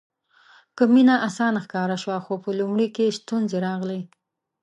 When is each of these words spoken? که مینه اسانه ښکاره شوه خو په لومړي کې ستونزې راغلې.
که 0.75 0.83
مینه 0.93 1.15
اسانه 1.27 1.59
ښکاره 1.65 1.97
شوه 2.03 2.17
خو 2.25 2.33
په 2.43 2.49
لومړي 2.59 2.87
کې 2.95 3.15
ستونزې 3.19 3.57
راغلې. 3.67 4.01